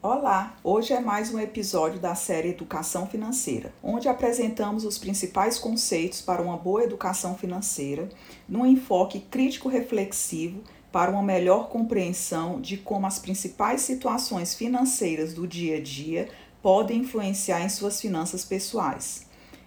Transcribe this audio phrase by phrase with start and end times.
[0.00, 0.56] Olá!
[0.62, 6.40] Hoje é mais um episódio da série Educação Financeira, onde apresentamos os principais conceitos para
[6.40, 8.08] uma boa educação financeira,
[8.48, 15.78] num enfoque crítico-reflexivo para uma melhor compreensão de como as principais situações financeiras do dia
[15.78, 16.28] a dia
[16.62, 19.26] podem influenciar em suas finanças pessoais.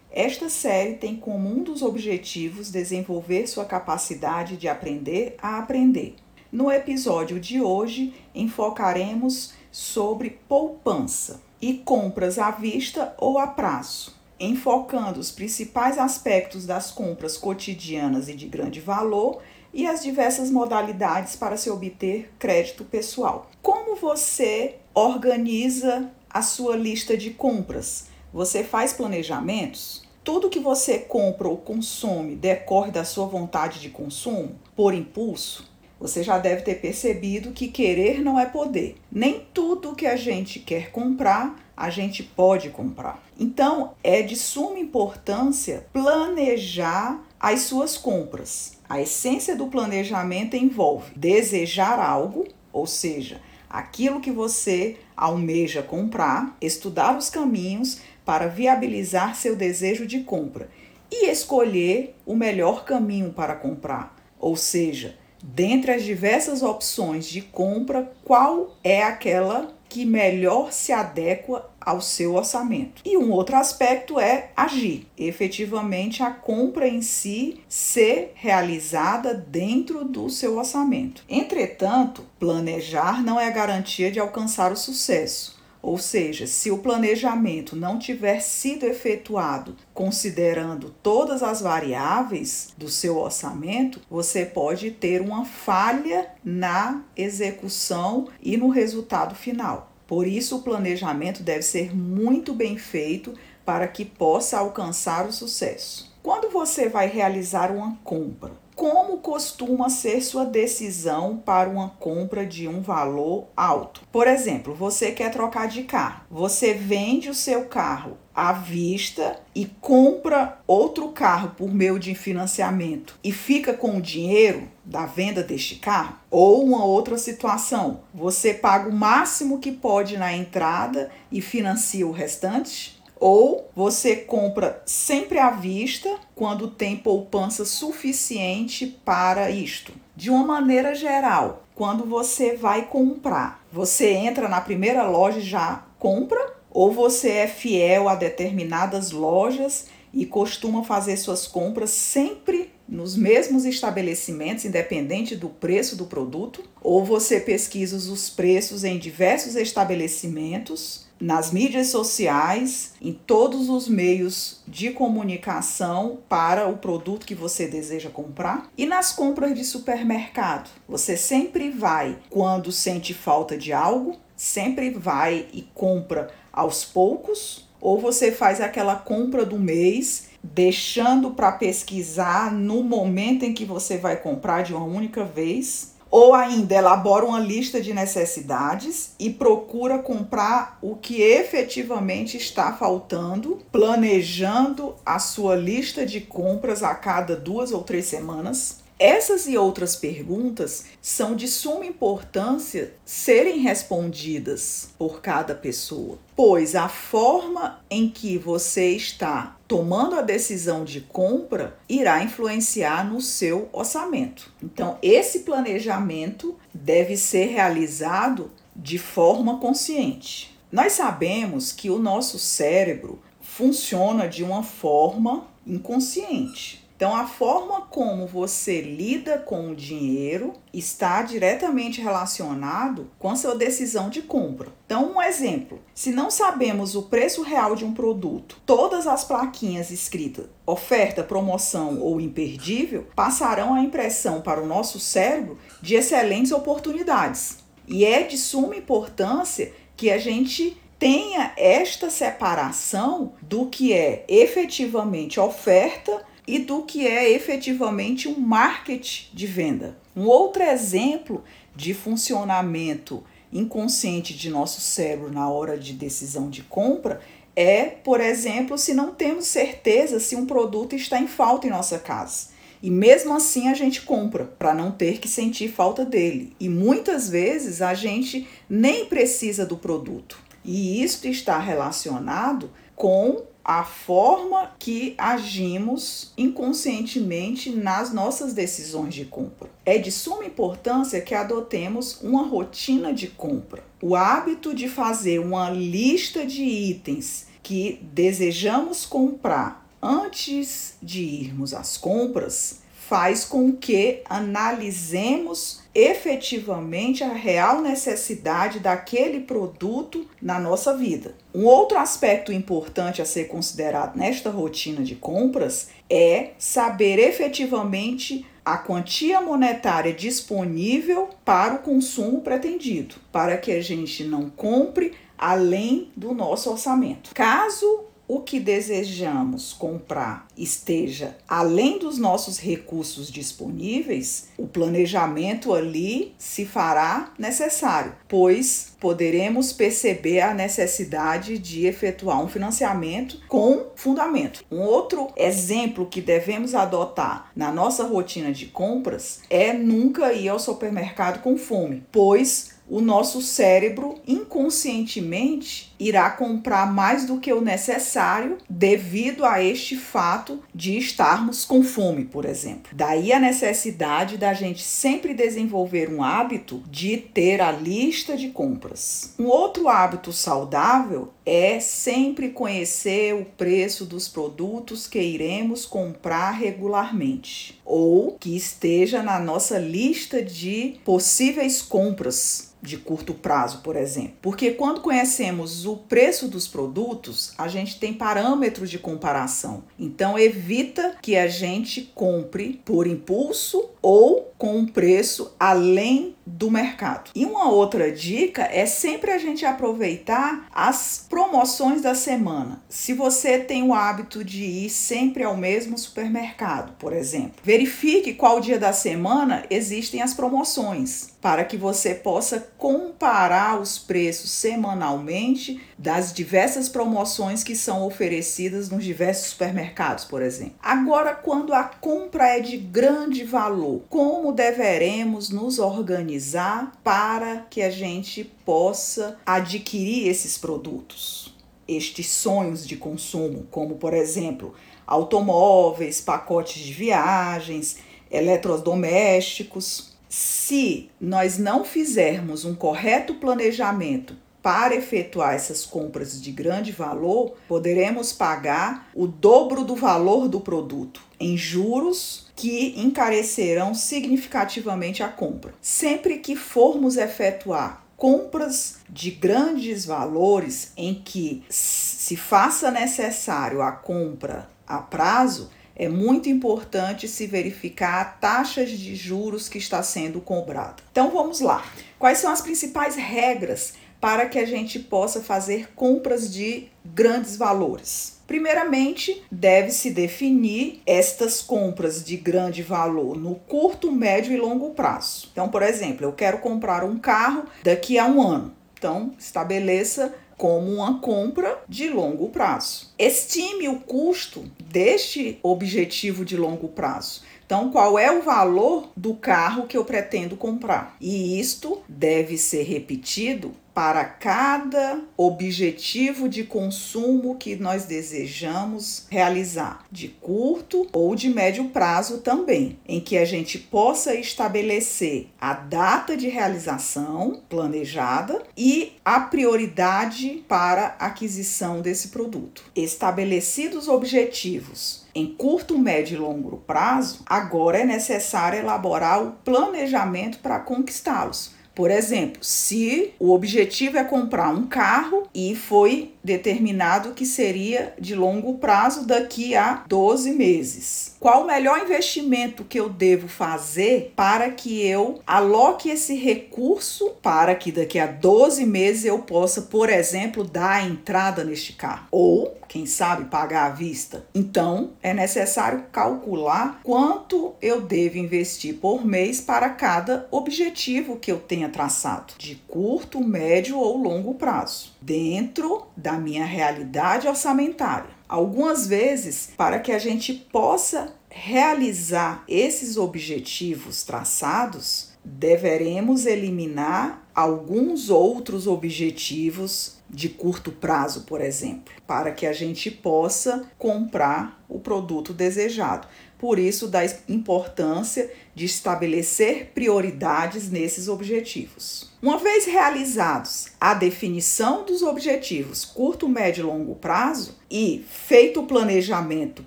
[0.09, 6.15] Esta série tem como um dos objetivos desenvolver sua capacidade de aprender a aprender.
[6.49, 15.19] No episódio de hoje, enfocaremos sobre poupança e compras à vista ou a prazo, enfocando
[15.19, 19.41] os principais aspectos das compras cotidianas e de grande valor
[19.73, 23.49] e as diversas modalidades para se obter crédito pessoal.
[23.61, 28.07] Como você organiza a sua lista de compras?
[28.33, 30.03] Você faz planejamentos?
[30.23, 35.70] Tudo que você compra ou consome decorre da sua vontade de consumo por impulso?
[36.01, 38.95] Você já deve ter percebido que querer não é poder.
[39.11, 43.23] Nem tudo que a gente quer comprar, a gente pode comprar.
[43.39, 48.79] Então, é de suma importância planejar as suas compras.
[48.89, 57.15] A essência do planejamento envolve desejar algo, ou seja, aquilo que você almeja comprar, estudar
[57.15, 60.67] os caminhos para viabilizar seu desejo de compra
[61.11, 68.11] e escolher o melhor caminho para comprar, ou seja, dentre as diversas opções de compra,
[68.23, 73.01] qual é aquela que melhor se adequa ao seu orçamento.
[73.03, 80.29] E um outro aspecto é agir, efetivamente a compra em si ser realizada dentro do
[80.29, 81.25] seu orçamento.
[81.27, 85.60] Entretanto, planejar não é garantia de alcançar o sucesso.
[85.81, 93.17] Ou seja, se o planejamento não tiver sido efetuado considerando todas as variáveis do seu
[93.17, 99.91] orçamento, você pode ter uma falha na execução e no resultado final.
[100.05, 103.33] Por isso, o planejamento deve ser muito bem feito
[103.65, 106.11] para que possa alcançar o sucesso.
[106.21, 112.67] Quando você vai realizar uma compra, como costuma ser sua decisão para uma compra de
[112.67, 114.01] um valor alto?
[114.11, 116.23] Por exemplo, você quer trocar de carro.
[116.29, 123.19] Você vende o seu carro à vista e compra outro carro por meio de financiamento
[123.23, 126.17] e fica com o dinheiro da venda deste carro?
[126.29, 132.11] Ou uma outra situação, você paga o máximo que pode na entrada e financia o
[132.11, 133.00] restante?
[133.21, 139.93] Ou você compra sempre à vista quando tem poupança suficiente para isto.
[140.15, 145.85] De uma maneira geral, quando você vai comprar, você entra na primeira loja e já
[145.99, 146.55] compra?
[146.71, 153.65] Ou você é fiel a determinadas lojas e costuma fazer suas compras sempre nos mesmos
[153.65, 156.63] estabelecimentos, independente do preço do produto?
[156.81, 164.61] Ou você pesquisa os preços em diversos estabelecimentos nas mídias sociais, em todos os meios
[164.67, 170.69] de comunicação para o produto que você deseja comprar e nas compras de supermercado.
[170.89, 177.99] Você sempre vai quando sente falta de algo, sempre vai e compra aos poucos, ou
[177.99, 184.17] você faz aquela compra do mês deixando para pesquisar no momento em que você vai
[184.17, 190.77] comprar de uma única vez ou ainda elabora uma lista de necessidades e procura comprar
[190.81, 197.81] o que efetivamente está faltando, planejando a sua lista de compras a cada duas ou
[197.81, 198.80] três semanas.
[199.03, 206.87] Essas e outras perguntas são de suma importância serem respondidas por cada pessoa, pois a
[206.87, 214.53] forma em que você está tomando a decisão de compra irá influenciar no seu orçamento.
[214.61, 220.55] Então, esse planejamento deve ser realizado de forma consciente.
[220.71, 226.80] Nós sabemos que o nosso cérebro funciona de uma forma inconsciente.
[227.01, 233.55] Então, a forma como você lida com o dinheiro está diretamente relacionado com a sua
[233.55, 234.69] decisão de compra.
[234.85, 239.89] Então, um exemplo: se não sabemos o preço real de um produto, todas as plaquinhas
[239.89, 247.57] escritas oferta, promoção ou imperdível passarão a impressão para o nosso cérebro de excelentes oportunidades.
[247.87, 255.39] E é de suma importância que a gente tenha esta separação do que é efetivamente
[255.39, 259.97] oferta e do que é efetivamente um marketing de venda.
[260.13, 267.21] Um outro exemplo de funcionamento inconsciente de nosso cérebro na hora de decisão de compra
[267.55, 271.97] é, por exemplo, se não temos certeza se um produto está em falta em nossa
[271.97, 272.49] casa.
[272.83, 276.53] E mesmo assim a gente compra para não ter que sentir falta dele.
[276.59, 280.37] E muitas vezes a gente nem precisa do produto.
[280.65, 289.69] E isso está relacionado com a forma que agimos inconscientemente nas nossas decisões de compra.
[289.85, 293.83] É de suma importância que adotemos uma rotina de compra.
[294.01, 301.97] O hábito de fazer uma lista de itens que desejamos comprar antes de irmos às
[301.97, 311.35] compras faz com que analisemos efetivamente a real necessidade daquele produto na nossa vida.
[311.53, 318.77] Um outro aspecto importante a ser considerado nesta rotina de compras é saber efetivamente a
[318.77, 326.33] quantia monetária disponível para o consumo pretendido, para que a gente não compre além do
[326.33, 327.31] nosso orçamento.
[327.33, 336.65] Caso o que desejamos comprar esteja além dos nossos recursos disponíveis, o planejamento ali se
[336.65, 344.63] fará necessário, pois poderemos perceber a necessidade de efetuar um financiamento com fundamento.
[344.71, 350.57] Um outro exemplo que devemos adotar na nossa rotina de compras é nunca ir ao
[350.57, 358.57] supermercado com fome, pois o nosso cérebro inconscientemente irá comprar mais do que o necessário
[358.67, 362.91] devido a este fato de estarmos com fome, por exemplo.
[362.91, 369.35] Daí a necessidade da gente sempre desenvolver um hábito de ter a lista de compras.
[369.37, 377.79] Um outro hábito saudável é sempre conhecer o preço dos produtos que iremos comprar regularmente
[377.85, 384.33] ou que esteja na nossa lista de possíveis compras de curto prazo, por exemplo.
[384.41, 389.83] Porque quando conhecemos o preço dos produtos, a gente tem parâmetros de comparação.
[389.97, 397.31] Então evita que a gente compre por impulso ou com um preço além do mercado.
[397.35, 402.81] E uma outra dica é sempre a gente aproveitar as promoções da semana.
[402.89, 408.59] Se você tem o hábito de ir sempre ao mesmo supermercado, por exemplo, verifique qual
[408.59, 416.33] dia da semana existem as promoções para que você possa comparar os preços semanalmente das
[416.33, 420.73] diversas promoções que são oferecidas nos diversos supermercados, por exemplo.
[420.81, 427.91] Agora, quando a compra é de grande valor, como deveremos nos organizar para que a
[427.91, 431.55] gente possa adquirir esses produtos?
[431.87, 434.73] Estes sonhos de consumo, como por exemplo,
[435.05, 437.97] automóveis, pacotes de viagens,
[438.31, 447.55] eletrodomésticos se nós não fizermos um correto planejamento para efetuar essas compras de grande valor,
[447.67, 455.73] poderemos pagar o dobro do valor do produto em juros que encarecerão significativamente a compra.
[455.81, 464.69] Sempre que formos efetuar compras de grandes valores em que se faça necessário a compra
[464.87, 470.97] a prazo, é muito importante se verificar a taxa de juros que está sendo cobrada.
[471.11, 471.83] Então vamos lá.
[472.19, 478.39] Quais são as principais regras para que a gente possa fazer compras de grandes valores?
[478.45, 485.49] Primeiramente, deve-se definir estas compras de grande valor no curto, médio e longo prazo.
[485.51, 488.73] Então, por exemplo, eu quero comprar um carro daqui a um ano.
[488.93, 493.11] Então, estabeleça como uma compra de longo prazo.
[493.17, 497.41] Estime o custo deste objetivo de longo prazo.
[497.65, 501.15] Então, qual é o valor do carro que eu pretendo comprar?
[501.21, 510.27] E isto deve ser repetido para cada objetivo de consumo que nós desejamos realizar, de
[510.27, 516.47] curto ou de médio prazo também, em que a gente possa estabelecer a data de
[516.47, 522.83] realização planejada e a prioridade para aquisição desse produto.
[522.95, 530.79] Estabelecidos objetivos em curto, médio e longo prazo, agora é necessário elaborar o planejamento para
[530.79, 538.13] conquistá-los por exemplo, se o objetivo é comprar um carro e foi determinado que seria
[538.19, 541.35] de longo prazo daqui a 12 meses.
[541.39, 547.75] Qual o melhor investimento que eu devo fazer para que eu aloque esse recurso para
[547.75, 552.27] que daqui a 12 meses eu possa, por exemplo, dar a entrada neste carro?
[552.31, 554.45] Ou, quem sabe, pagar à vista?
[554.53, 561.59] Então, é necessário calcular quanto eu devo investir por mês para cada objetivo que eu
[561.59, 568.29] tenha traçado, de curto, médio ou longo prazo, dentro da da minha realidade orçamentária.
[568.47, 578.87] Algumas vezes, para que a gente possa realizar esses objetivos traçados, deveremos eliminar alguns outros
[578.87, 586.27] objetivos de curto prazo, por exemplo, para que a gente possa comprar o produto desejado.
[586.57, 592.31] Por isso, da importância de estabelecer prioridades nesses objetivos.
[592.41, 598.87] Uma vez realizados a definição dos objetivos curto, médio e longo prazo e feito o
[598.87, 599.85] planejamento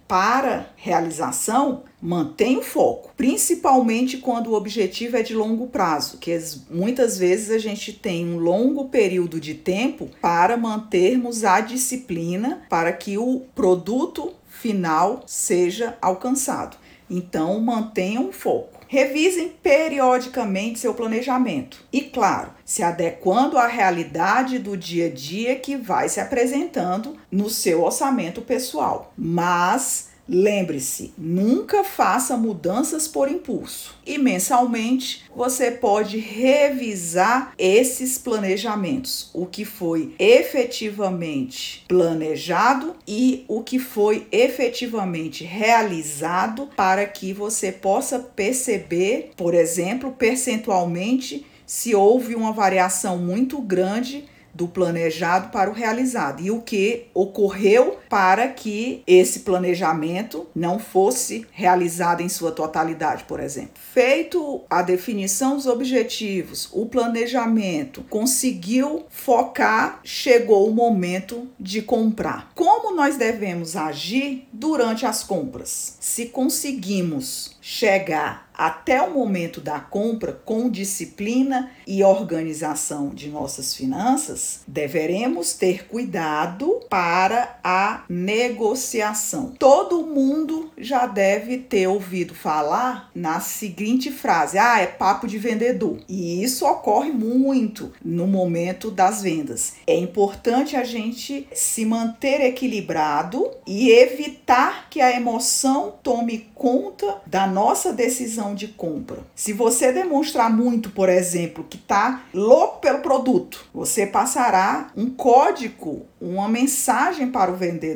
[0.07, 6.39] para realização, mantenha o foco, principalmente quando o objetivo é de longo prazo, que
[6.71, 12.93] muitas vezes a gente tem um longo período de tempo para mantermos a disciplina para
[12.93, 16.77] que o produto final seja alcançado.
[17.11, 18.74] Então, mantenham o foco.
[18.95, 25.75] Revisem periodicamente seu planejamento e, claro, se adequando à realidade do dia a dia que
[25.75, 29.13] vai se apresentando no seu orçamento pessoal.
[29.19, 33.95] Mas Lembre-se, nunca faça mudanças por impulso.
[34.07, 43.79] E mensalmente você pode revisar esses planejamentos, o que foi efetivamente planejado e o que
[43.79, 53.19] foi efetivamente realizado, para que você possa perceber, por exemplo, percentualmente, se houve uma variação
[53.19, 60.47] muito grande do planejado para o realizado e o que ocorreu para que esse planejamento
[60.55, 63.73] não fosse realizado em sua totalidade, por exemplo.
[63.93, 72.53] Feito a definição dos objetivos, o planejamento conseguiu focar, chegou o momento de comprar.
[72.55, 75.97] Como nós devemos agir durante as compras?
[75.99, 84.61] Se conseguimos chegar até o momento da compra com disciplina e organização de nossas finanças,
[84.67, 89.53] deveremos ter cuidado para a negociação.
[89.59, 95.99] Todo mundo já deve ter ouvido falar na seguinte frase: "Ah, é papo de vendedor".
[96.09, 99.75] E isso ocorre muito no momento das vendas.
[99.87, 107.47] É importante a gente se manter equilibrado e evitar que a emoção tome conta da
[107.47, 109.19] nossa decisão de compra.
[109.35, 116.07] Se você demonstrar muito, por exemplo, que está louco pelo produto, você passará um código,
[116.21, 117.94] uma mensagem para o vendedor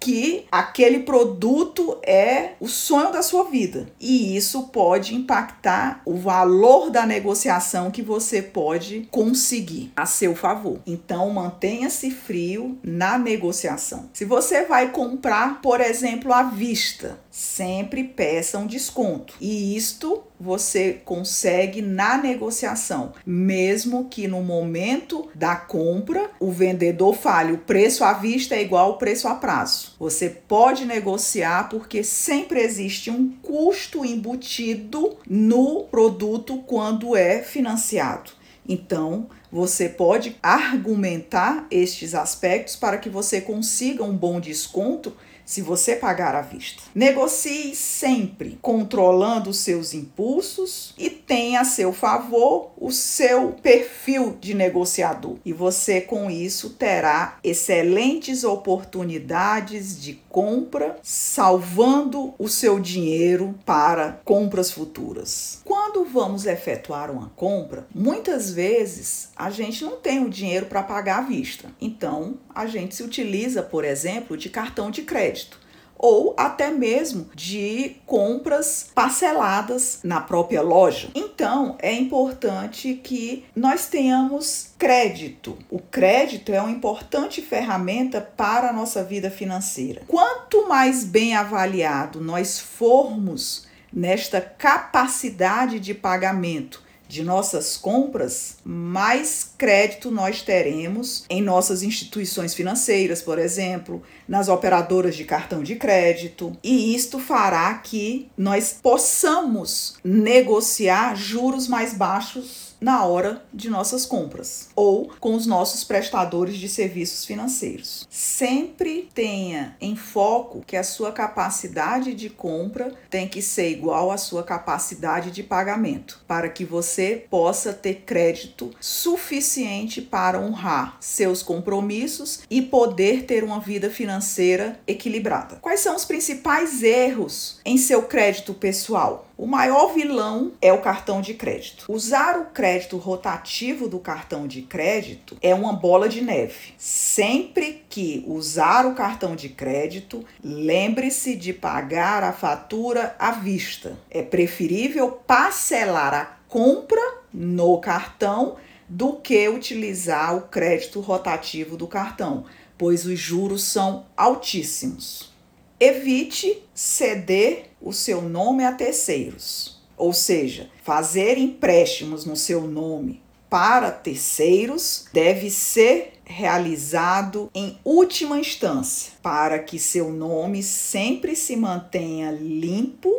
[0.00, 3.86] que aquele produto é o sonho da sua vida.
[4.00, 10.78] E isso pode impactar o valor da negociação que você pode conseguir a seu favor.
[10.86, 14.08] Então, mantenha-se frio na negociação.
[14.12, 19.34] Se você vai comprar, por exemplo, à vista, sempre peça um desconto.
[19.40, 27.50] E isto você consegue na negociação, mesmo que no momento da compra o vendedor fale
[27.52, 29.96] o preço à vista é igual ao preço a prazo.
[29.98, 38.30] Você pode negociar porque sempre existe um custo embutido no produto quando é financiado.
[38.66, 45.12] Então, você pode argumentar estes aspectos para que você consiga um bom desconto
[45.44, 46.82] se você pagar à vista.
[46.94, 54.54] Negocie sempre controlando os seus impulsos e tenha a seu favor o seu perfil de
[54.54, 55.36] negociador.
[55.44, 64.70] E você com isso terá excelentes oportunidades de compra, salvando o seu dinheiro para compras
[64.70, 65.60] futuras.
[65.64, 71.18] Quando vamos efetuar uma compra, muitas vezes a gente não tem o dinheiro para pagar
[71.18, 71.70] à vista.
[71.80, 75.02] Então, a gente se utiliza, por exemplo, de cartão de
[75.34, 75.64] crédito
[75.96, 81.08] ou até mesmo de compras parceladas na própria loja.
[81.14, 85.56] Então, é importante que nós tenhamos crédito.
[85.70, 90.02] O crédito é uma importante ferramenta para a nossa vida financeira.
[90.06, 100.10] Quanto mais bem avaliado nós formos nesta capacidade de pagamento de nossas compras, mais crédito
[100.10, 106.94] nós teremos em nossas instituições financeiras, por exemplo, nas operadoras de cartão de crédito, e
[106.94, 115.10] isto fará que nós possamos negociar juros mais baixos na hora de nossas compras ou
[115.20, 118.06] com os nossos prestadores de serviços financeiros.
[118.10, 124.16] Sempre tenha em foco que a sua capacidade de compra tem que ser igual à
[124.16, 132.40] sua capacidade de pagamento, para que você possa ter crédito suficiente para honrar seus compromissos
[132.50, 135.56] e poder ter uma vida financeira equilibrada.
[135.56, 139.26] Quais são os principais erros em seu crédito pessoal?
[139.36, 141.86] O maior vilão é o cartão de crédito.
[141.88, 146.72] Usar o crédito rotativo do cartão de crédito é uma bola de neve.
[146.78, 153.98] Sempre que usar o cartão de crédito, lembre-se de pagar a fatura à vista.
[154.08, 158.54] É preferível parcelar a compra no cartão
[158.88, 162.44] do que utilizar o crédito rotativo do cartão,
[162.78, 165.33] pois os juros são altíssimos.
[165.78, 173.92] Evite ceder o seu nome a terceiros, ou seja, fazer empréstimos no seu nome para
[173.92, 183.12] terceiros deve ser realizado em última instância, para que seu nome sempre se mantenha limpo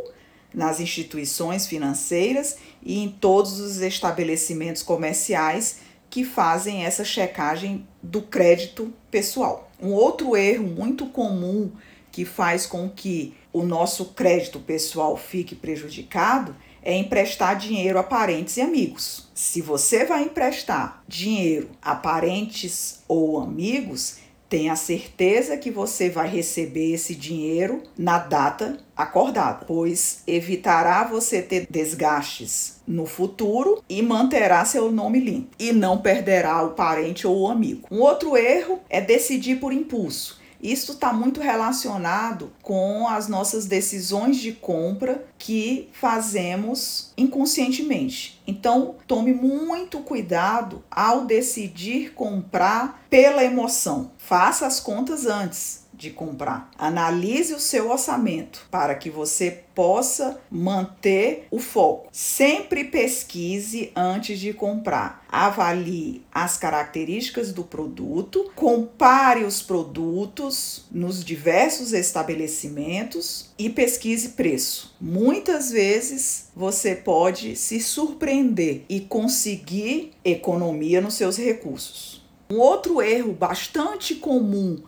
[0.53, 5.77] nas instituições financeiras e em todos os estabelecimentos comerciais
[6.09, 9.71] que fazem essa checagem do crédito pessoal.
[9.81, 11.71] Um outro erro muito comum
[12.15, 18.55] que faz com que o nosso crédito pessoal fique prejudicado é emprestar dinheiro a parentes
[18.55, 19.27] e amigos.
[19.35, 26.93] Se você vai emprestar dinheiro a parentes ou amigos, tenha certeza que você vai receber
[26.93, 34.89] esse dinheiro na data acordada, pois evitará você ter desgastes no futuro e manterá seu
[34.89, 37.89] nome limpo e não perderá o parente ou o amigo.
[37.91, 40.44] Um outro erro é decidir por impulso.
[40.65, 48.41] Isso está muito relacionado com as nossas decisões de compra que fazemos inconscientemente.
[48.47, 54.09] Então, tome muito cuidado ao decidir comprar pela emoção.
[54.17, 56.69] Faça as contas antes de comprar.
[56.77, 62.07] Analise o seu orçamento para que você possa manter o foco.
[62.11, 65.25] Sempre pesquise antes de comprar.
[65.29, 74.95] Avalie as características do produto, compare os produtos nos diversos estabelecimentos e pesquise preço.
[74.99, 82.23] Muitas vezes você pode se surpreender e conseguir economia nos seus recursos.
[82.49, 84.81] Um outro erro bastante comum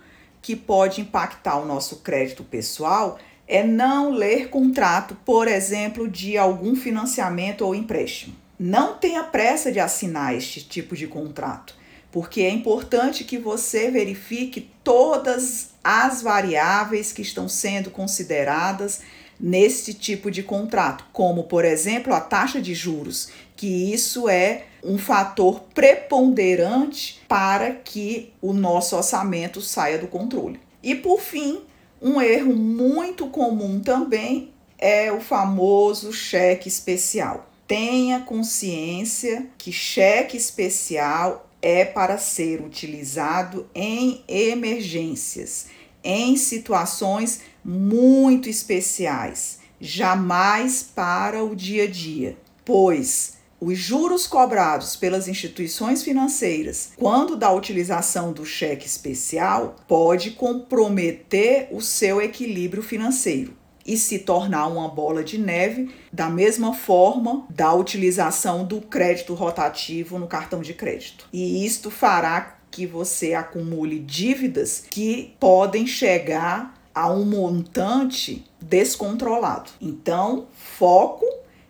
[0.47, 6.73] que pode impactar o nosso crédito pessoal é não ler contrato, por exemplo, de algum
[6.73, 8.33] financiamento ou empréstimo.
[8.57, 11.75] Não tenha pressa de assinar este tipo de contrato,
[12.09, 19.01] porque é importante que você verifique todas as variáveis que estão sendo consideradas
[19.39, 24.97] neste tipo de contrato, como por exemplo a taxa de juros, que isso é um
[24.97, 30.59] fator preponderante para que o nosso orçamento saia do controle.
[30.81, 31.61] E por fim,
[32.01, 37.49] um erro muito comum também é o famoso cheque especial.
[37.67, 45.67] Tenha consciência que cheque especial é para ser utilizado em emergências,
[46.07, 55.27] em situações muito especiais, jamais para o dia a dia, pois os juros cobrados pelas
[55.27, 63.53] instituições financeiras quando da utilização do cheque especial pode comprometer o seu equilíbrio financeiro
[63.85, 70.19] e se tornar uma bola de neve, da mesma forma da utilização do crédito rotativo
[70.19, 71.27] no cartão de crédito.
[71.31, 79.69] E isto fará que você acumule dívidas que podem chegar a um montante descontrolado.
[79.79, 81.25] Então, foco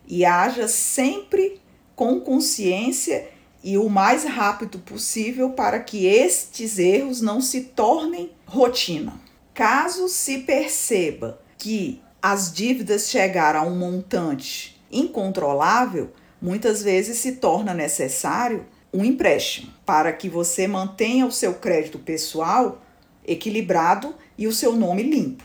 [0.06, 1.60] e haja sempre
[1.94, 3.28] com consciência
[3.62, 9.20] e o mais rápido possível para que estes erros não se tornem rotina.
[9.52, 17.74] Caso se perceba que as dívidas chegaram a um montante incontrolável, muitas vezes se torna
[17.74, 22.82] necessário um empréstimo para que você mantenha o seu crédito pessoal
[23.26, 25.44] equilibrado e o seu nome limpo.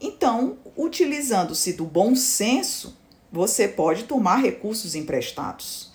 [0.00, 2.96] Então, utilizando-se do bom senso,
[3.30, 5.88] você pode tomar recursos emprestados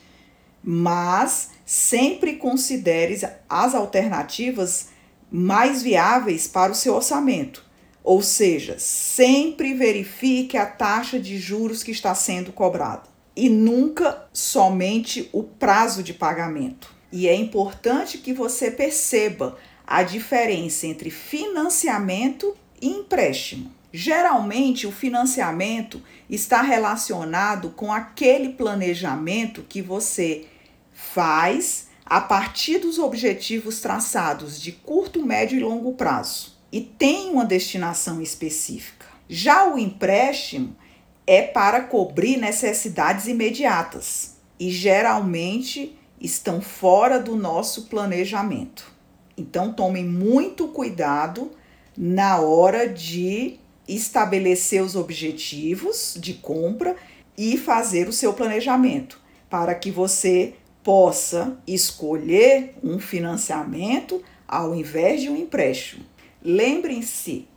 [0.64, 4.88] mas sempre considere as alternativas
[5.30, 7.66] mais viáveis para o seu orçamento.
[8.04, 15.30] Ou seja, sempre verifique a taxa de juros que está sendo cobrada e nunca somente
[15.32, 16.94] o prazo de pagamento.
[17.12, 23.72] E é importante que você perceba a diferença entre financiamento e empréstimo.
[23.92, 30.46] Geralmente, o financiamento está relacionado com aquele planejamento que você
[30.94, 37.46] faz a partir dos objetivos traçados de curto, médio e longo prazo e tem uma
[37.46, 39.06] destinação específica.
[39.30, 40.76] Já o empréstimo
[41.26, 48.92] é para cobrir necessidades imediatas e geralmente estão fora do nosso planejamento.
[49.38, 51.52] Então tomem muito cuidado
[51.98, 56.96] na hora de estabelecer os objetivos de compra
[57.38, 65.30] e fazer o seu planejamento para que você possa escolher um financiamento ao invés de
[65.30, 66.06] um empréstimo.
[66.42, 67.48] Lembrem-se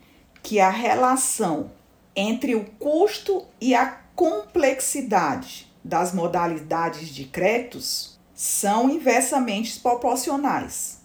[0.42, 1.70] que a relação
[2.16, 10.98] entre o custo e a complexidade das modalidades de créditos são inversamente proporcionais.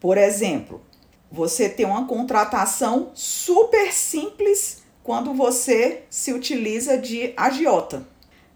[0.00, 0.82] Por exemplo,
[1.30, 8.06] você tem uma contratação super simples quando você se utiliza de agiota,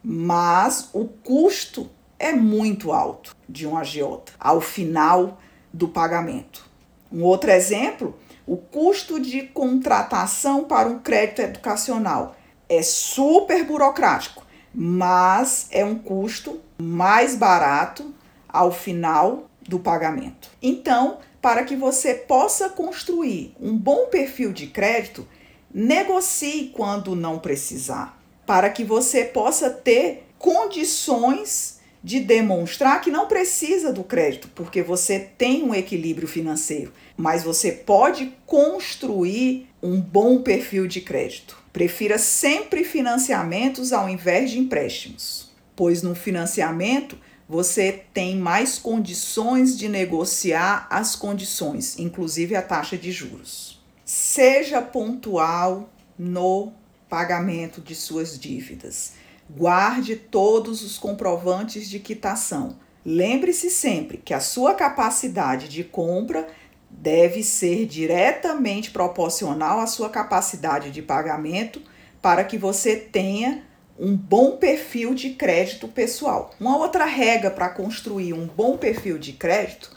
[0.02, 1.88] mas o custo
[2.18, 5.40] é muito alto de um agiota ao final
[5.72, 6.70] do pagamento.
[7.10, 12.37] Um outro exemplo, o custo de contratação para um crédito educacional
[12.68, 18.14] é super burocrático, mas é um custo mais barato
[18.48, 20.50] ao final do pagamento.
[20.61, 25.26] Então, para que você possa construir um bom perfil de crédito,
[25.72, 33.92] negocie quando não precisar, para que você possa ter condições de demonstrar que não precisa
[33.92, 40.86] do crédito, porque você tem um equilíbrio financeiro, mas você pode construir um bom perfil
[40.86, 41.56] de crédito.
[41.72, 47.16] Prefira sempre financiamentos ao invés de empréstimos, pois no financiamento
[47.48, 53.80] você tem mais condições de negociar as condições, inclusive a taxa de juros.
[54.04, 56.72] Seja pontual no
[57.08, 62.76] pagamento de suas dívidas Guarde todos os comprovantes de quitação.
[63.05, 66.46] Lembre-se sempre que a sua capacidade de compra
[66.88, 71.83] deve ser diretamente proporcional à sua capacidade de pagamento
[72.20, 73.64] para que você tenha
[73.98, 76.52] um bom perfil de crédito pessoal.
[76.61, 79.90] Uma outra regra para construir um bom perfil de crédito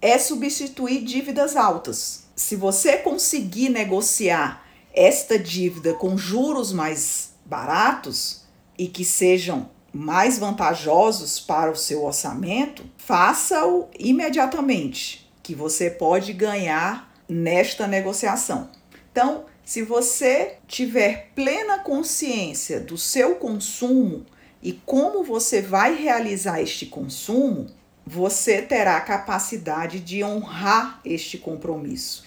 [0.00, 2.24] é substituir dívidas altas.
[2.34, 8.41] Se você conseguir negociar esta dívida com juros mais baratos,
[8.82, 17.14] e que sejam mais vantajosos para o seu orçamento, faça-o imediatamente, que você pode ganhar
[17.28, 18.70] nesta negociação.
[19.12, 24.26] Então, se você tiver plena consciência do seu consumo
[24.60, 27.68] e como você vai realizar este consumo,
[28.04, 32.24] você terá capacidade de honrar este compromisso.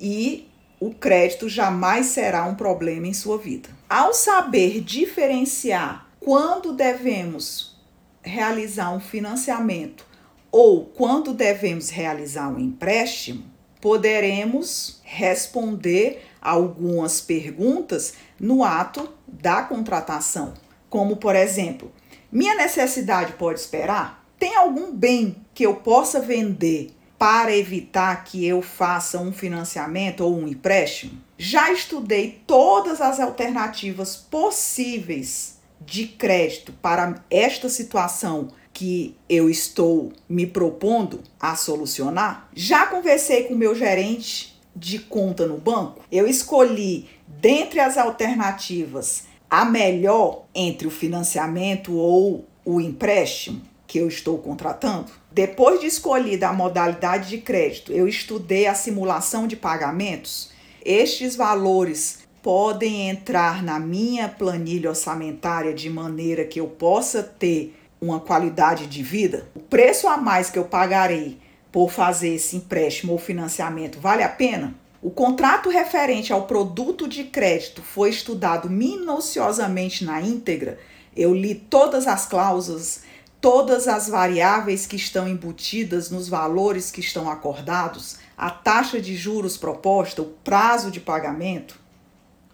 [0.00, 3.75] E o crédito jamais será um problema em sua vida.
[3.88, 7.76] Ao saber diferenciar quando devemos
[8.20, 10.04] realizar um financiamento
[10.50, 13.44] ou quando devemos realizar um empréstimo,
[13.80, 20.54] poderemos responder algumas perguntas no ato da contratação,
[20.90, 21.92] como por exemplo,
[22.32, 24.26] minha necessidade pode esperar?
[24.36, 30.36] Tem algum bem que eu possa vender para evitar que eu faça um financiamento ou
[30.36, 31.25] um empréstimo?
[31.38, 40.46] Já estudei todas as alternativas possíveis de crédito para esta situação que eu estou me
[40.46, 42.48] propondo a solucionar.
[42.54, 46.02] Já conversei com meu gerente de conta no banco.
[46.10, 54.08] Eu escolhi dentre as alternativas a melhor entre o financiamento ou o empréstimo que eu
[54.08, 55.12] estou contratando.
[55.30, 60.50] Depois de escolhida a modalidade de crédito, eu estudei a simulação de pagamentos.
[60.88, 68.20] Estes valores podem entrar na minha planilha orçamentária de maneira que eu possa ter uma
[68.20, 69.48] qualidade de vida.
[69.56, 71.40] O preço a mais que eu pagarei
[71.72, 74.76] por fazer esse empréstimo ou financiamento vale a pena?
[75.02, 80.78] O contrato referente ao produto de crédito foi estudado minuciosamente na íntegra.
[81.16, 83.00] Eu li todas as cláusulas,
[83.40, 89.56] todas as variáveis que estão embutidas nos valores que estão acordados, a taxa de juros
[89.56, 91.80] proposta, o prazo de pagamento,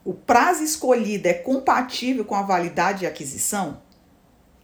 [0.04, 3.82] o prazo escolhido é compatível com a validade de aquisição,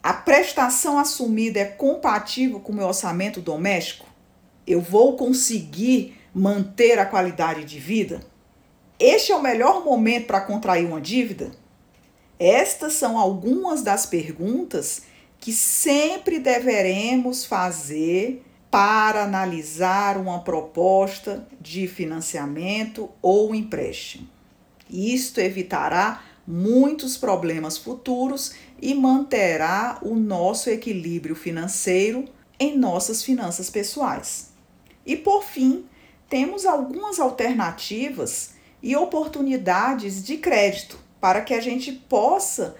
[0.03, 4.07] a prestação assumida é compatível com o meu orçamento doméstico,
[4.67, 8.21] eu vou conseguir manter a qualidade de vida?
[8.99, 11.51] Este é o melhor momento para contrair uma dívida?
[12.39, 15.03] Estas são algumas das perguntas
[15.41, 24.29] que sempre deveremos fazer para analisar uma proposta de financiamento ou empréstimo.
[24.91, 32.25] Isto evitará muitos problemas futuros e manterá o nosso equilíbrio financeiro
[32.59, 34.51] em nossas finanças pessoais.
[35.05, 35.85] E por fim,
[36.29, 42.77] temos algumas alternativas e oportunidades de crédito para que a gente possa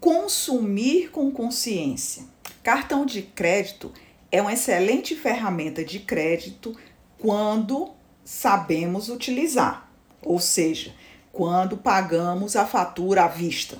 [0.00, 2.24] consumir com consciência.
[2.62, 3.92] Cartão de crédito
[4.34, 6.76] é uma excelente ferramenta de crédito
[7.16, 7.92] quando
[8.24, 9.88] sabemos utilizar,
[10.20, 10.92] ou seja,
[11.32, 13.78] quando pagamos a fatura à vista.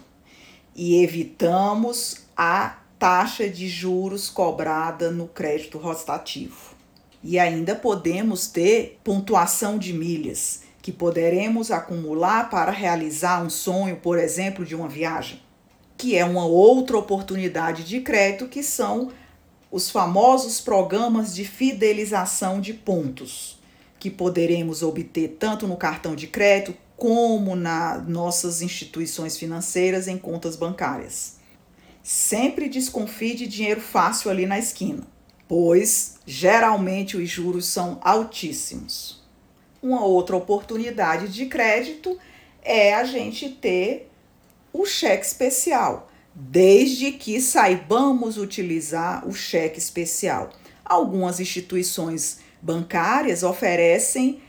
[0.77, 6.75] e evitamos a taxa de juros cobrada no crédito rotativo.
[7.21, 14.19] E ainda podemos ter pontuação de milhas, que poderemos acumular para realizar um sonho, por
[14.19, 15.41] exemplo, de uma viagem,
[15.97, 19.11] que é uma outra oportunidade de crédito, que são
[19.75, 23.59] os famosos programas de fidelização de pontos,
[23.99, 30.55] que poderemos obter tanto no cartão de crédito como nas nossas instituições financeiras em contas
[30.55, 31.39] bancárias.
[32.05, 35.03] Sempre desconfie de dinheiro fácil ali na esquina,
[35.49, 39.25] pois geralmente os juros são altíssimos.
[39.83, 42.17] Uma outra oportunidade de crédito
[42.63, 44.09] é a gente ter
[44.73, 50.51] o cheque especial, desde que saibamos utilizar o cheque especial.
[50.85, 54.41] Algumas instituições bancárias oferecem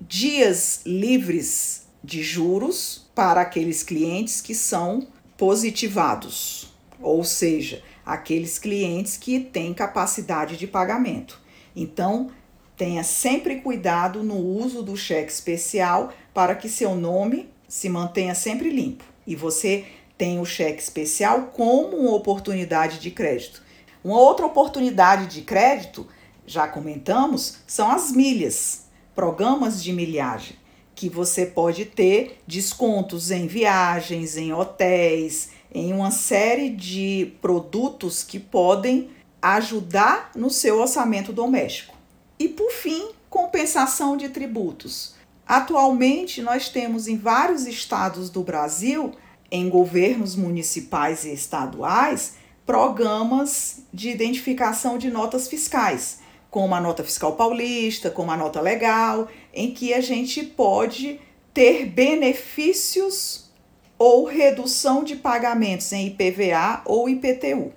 [0.00, 9.40] dias livres de juros para aqueles clientes que são positivados, ou seja, aqueles clientes que
[9.40, 11.40] têm capacidade de pagamento.
[11.74, 12.30] Então,
[12.76, 18.70] tenha sempre cuidado no uso do cheque especial para que seu nome se mantenha sempre
[18.70, 19.84] limpo e você
[20.20, 23.62] tenha o cheque especial como uma oportunidade de crédito.
[24.04, 26.06] Uma outra oportunidade de crédito,
[26.46, 28.82] já comentamos, são as milhas,
[29.14, 30.60] programas de milhagem
[30.94, 38.38] que você pode ter descontos em viagens, em hotéis, em uma série de produtos que
[38.38, 39.08] podem
[39.40, 41.96] ajudar no seu orçamento doméstico.
[42.38, 45.14] E por fim, compensação de tributos.
[45.46, 49.14] Atualmente, nós temos em vários estados do Brasil,
[49.50, 52.34] em governos municipais e estaduais,
[52.64, 59.28] programas de identificação de notas fiscais como a nota fiscal paulista, como a nota legal,
[59.54, 61.20] em que a gente pode
[61.54, 63.50] ter benefícios
[63.96, 67.72] ou redução de pagamentos em IPVA ou IPTU.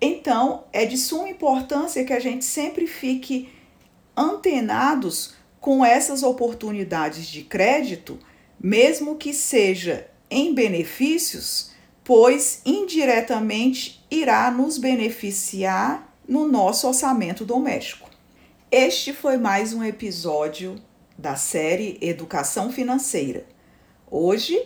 [0.00, 3.48] Então, é de suma importância que a gente sempre fique
[4.16, 8.18] antenados com essas oportunidades de crédito,
[8.60, 11.70] mesmo que seja em benefícios,
[12.02, 18.10] pois indiretamente irá nos beneficiar no nosso orçamento doméstico.
[18.68, 20.74] Este foi mais um episódio
[21.16, 23.46] da série Educação Financeira.
[24.10, 24.60] Hoje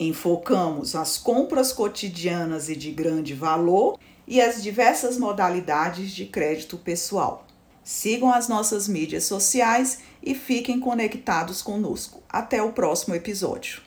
[0.00, 3.96] enfocamos as compras cotidianas e de grande valor
[4.26, 7.46] e as diversas modalidades de crédito pessoal.
[7.84, 12.20] Sigam as nossas mídias sociais e fiquem conectados conosco.
[12.28, 13.83] Até o próximo episódio.